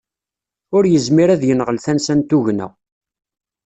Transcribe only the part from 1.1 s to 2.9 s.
ad yenɣel tansa n tugna